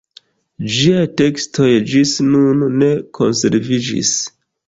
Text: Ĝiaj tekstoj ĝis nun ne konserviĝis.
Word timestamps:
Ĝiaj 0.75 1.01
tekstoj 1.21 1.67
ĝis 1.91 2.15
nun 2.29 2.65
ne 2.79 2.89
konserviĝis. 3.19 4.17